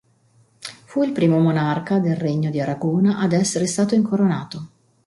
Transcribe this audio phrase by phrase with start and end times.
[0.85, 4.69] Fu il primo monarca del Regno di Aragona ad esser stato incoronato.